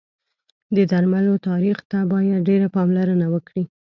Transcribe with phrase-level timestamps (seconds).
[0.75, 3.63] د درملو تاریخ ته باید ډېر پاملرنه وکړی